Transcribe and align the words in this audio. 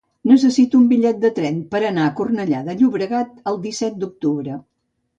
Necessito 0.29 0.79
un 0.79 0.87
bitllet 0.93 1.19
de 1.25 1.31
tren 1.41 1.59
per 1.75 1.83
anar 1.91 2.07
a 2.07 2.15
Cornellà 2.21 2.65
de 2.71 2.77
Llobregat 2.83 3.39
el 3.55 3.65
disset 3.71 4.01
d'octubre. 4.05 4.63